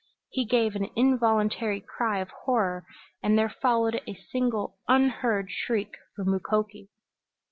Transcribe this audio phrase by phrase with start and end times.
[0.29, 2.85] He gave an involuntary cry of horror,
[3.21, 6.89] and there followed it a single, unheard shriek for Mukoki.